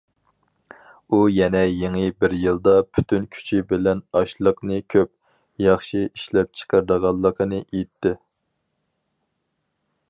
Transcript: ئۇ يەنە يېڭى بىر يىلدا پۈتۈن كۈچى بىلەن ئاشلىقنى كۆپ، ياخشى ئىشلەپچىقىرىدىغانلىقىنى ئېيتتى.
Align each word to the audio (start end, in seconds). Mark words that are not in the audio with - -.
ئۇ 1.09 1.17
يەنە 1.33 1.59
يېڭى 1.65 2.05
بىر 2.23 2.33
يىلدا 2.45 2.73
پۈتۈن 2.97 3.27
كۈچى 3.35 3.61
بىلەن 3.73 4.01
ئاشلىقنى 4.21 4.81
كۆپ، 4.95 5.13
ياخشى 5.67 6.03
ئىشلەپچىقىرىدىغانلىقىنى 6.09 7.63
ئېيتتى. 7.69 8.17